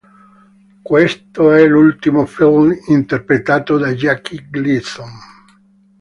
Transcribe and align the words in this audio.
Questo 0.81 1.51
è 1.51 1.63
l'ultimo 1.67 2.25
film 2.25 2.75
interpretato 2.87 3.77
da 3.77 3.91
Jackie 3.93 4.47
Gleason. 4.49 5.11